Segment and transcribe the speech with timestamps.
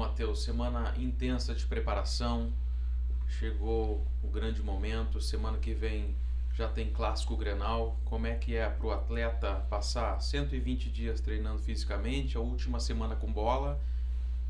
[0.00, 2.50] Matheus, semana intensa de preparação.
[3.28, 5.20] Chegou o grande momento.
[5.20, 6.14] Semana que vem
[6.54, 7.98] já tem clássico Grenal.
[8.06, 13.14] Como é que é para o atleta passar 120 dias treinando fisicamente, a última semana
[13.14, 13.78] com bola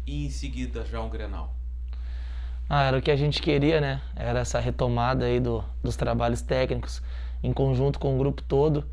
[0.07, 1.53] e em seguida já um Grenal?
[2.69, 4.01] Ah, era o que a gente queria, né?
[4.15, 7.03] Era essa retomada aí do, dos trabalhos técnicos
[7.43, 8.87] em conjunto com o grupo todo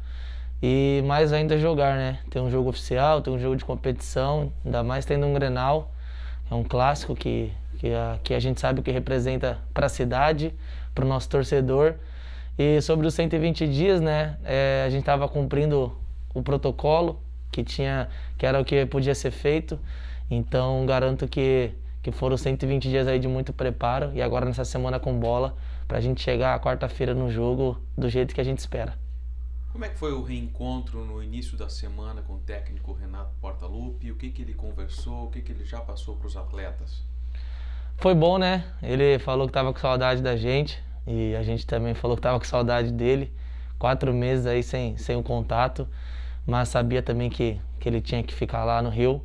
[0.60, 2.20] e mais ainda jogar, né?
[2.32, 5.94] Tem um jogo oficial, tem um jogo de competição, ainda mais tendo um Grenal.
[6.50, 9.90] É um clássico que, que, a, que a gente sabe o que representa para a
[9.90, 10.54] cidade,
[10.94, 11.96] para o nosso torcedor.
[12.58, 14.38] E sobre os 120 dias, né?
[14.44, 15.96] É, a gente estava cumprindo
[16.34, 17.20] o protocolo
[17.52, 19.80] que tinha, que era o que podia ser feito.
[20.30, 21.74] Então garanto que
[22.08, 25.58] que foram 120 dias aí de muito preparo e agora nessa semana com bola
[25.90, 28.94] para a gente chegar à quarta-feira no jogo do jeito que a gente espera.
[29.72, 34.12] Como é que foi o reencontro no início da semana com o técnico Renato Portaluppi?
[34.12, 35.26] O que, que ele conversou?
[35.26, 37.04] O que, que ele já passou para os atletas?
[37.98, 38.66] Foi bom, né?
[38.82, 42.40] Ele falou que estava com saudade da gente e a gente também falou que estava
[42.40, 43.32] com saudade dele.
[43.78, 45.88] Quatro meses aí sem, sem o contato,
[46.46, 49.24] mas sabia também que, que ele tinha que ficar lá no Rio.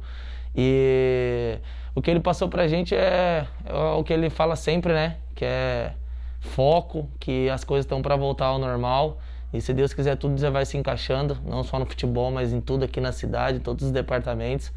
[0.55, 1.59] E
[1.94, 5.16] o que ele passou para a gente é, é o que ele fala sempre, né?
[5.34, 5.94] Que é
[6.41, 9.19] foco, que as coisas estão para voltar ao normal
[9.53, 12.61] e se Deus quiser, tudo já vai se encaixando, não só no futebol, mas em
[12.61, 14.72] tudo aqui na cidade, em todos os departamentos.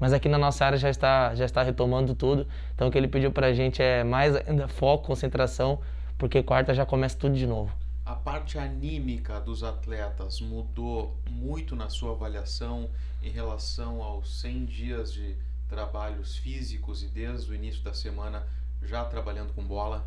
[0.00, 2.46] Mas aqui na nossa área já está, já está retomando tudo.
[2.74, 5.80] Então o que ele pediu para a gente é mais ainda foco, concentração,
[6.18, 7.72] porque quarta já começa tudo de novo.
[8.04, 12.88] A parte anímica dos atletas mudou muito na sua avaliação
[13.22, 15.34] em relação aos 100 dias de
[15.68, 18.46] trabalhos físicos e desde o início da semana
[18.82, 20.06] já trabalhando com bola?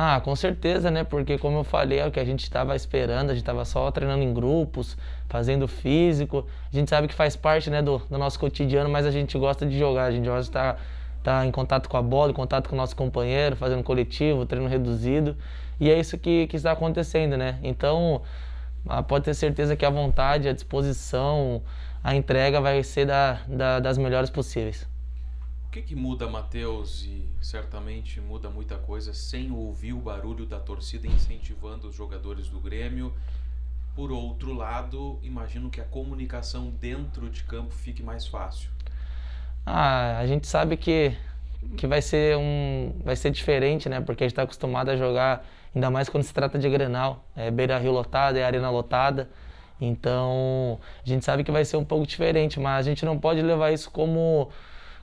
[0.00, 1.02] Ah, com certeza, né?
[1.02, 3.90] Porque como eu falei, é o que a gente estava esperando, a gente estava só
[3.90, 4.96] treinando em grupos,
[5.28, 6.46] fazendo físico.
[6.72, 9.66] A gente sabe que faz parte né, do, do nosso cotidiano, mas a gente gosta
[9.66, 10.80] de jogar, a gente gosta de estar,
[11.18, 14.68] estar em contato com a bola, em contato com o nosso companheiro, fazendo coletivo, treino
[14.68, 15.36] reduzido.
[15.80, 17.58] E é isso que, que está acontecendo, né?
[17.60, 18.22] Então,
[18.88, 21.60] ah, pode ter certeza que a vontade, a disposição,
[22.04, 24.86] a entrega vai ser da, da das melhores possíveis.
[25.68, 27.04] O que, que muda, Matheus?
[27.04, 32.58] E certamente muda muita coisa sem ouvir o barulho da torcida incentivando os jogadores do
[32.58, 33.12] Grêmio.
[33.94, 38.70] Por outro lado, imagino que a comunicação dentro de campo fique mais fácil.
[39.66, 41.14] Ah, a gente sabe que,
[41.76, 44.00] que vai, ser um, vai ser diferente, né?
[44.00, 47.22] Porque a gente está acostumado a jogar, ainda mais quando se trata de Grenal.
[47.36, 49.28] É Beira Rio lotada, é arena lotada.
[49.78, 53.42] Então, a gente sabe que vai ser um pouco diferente, mas a gente não pode
[53.42, 54.50] levar isso como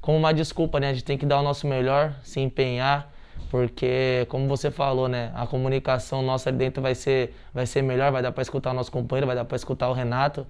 [0.06, 0.90] como uma desculpa, né?
[0.90, 3.12] A gente tem que dar o nosso melhor, se empenhar,
[3.50, 8.12] porque como você falou, né, a comunicação nossa ali dentro vai ser vai ser melhor,
[8.12, 10.46] vai dar para escutar o nosso companheiro, vai dar para escutar o Renato.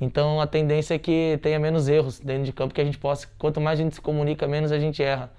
[0.00, 3.28] Então a tendência é que tenha menos erros dentro de campo, que a gente possa,
[3.38, 5.30] quanto mais a gente se comunica, menos a gente erra.